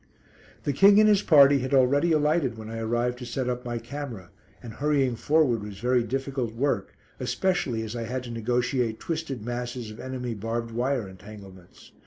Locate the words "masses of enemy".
9.45-10.33